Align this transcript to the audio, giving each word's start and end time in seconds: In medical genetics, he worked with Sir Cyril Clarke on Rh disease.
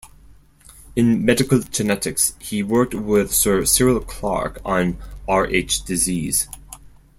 In 0.95 1.23
medical 1.25 1.59
genetics, 1.59 2.33
he 2.39 2.63
worked 2.63 2.95
with 2.95 3.31
Sir 3.31 3.65
Cyril 3.65 3.99
Clarke 3.99 4.57
on 4.65 4.97
Rh 5.29 5.61
disease. 5.85 6.49